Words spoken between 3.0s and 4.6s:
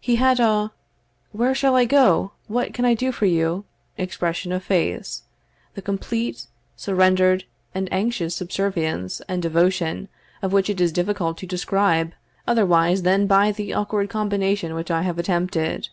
for you?" expression